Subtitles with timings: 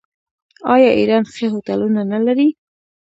[0.73, 2.49] آیا ایران ښه هوټلونه نلري؟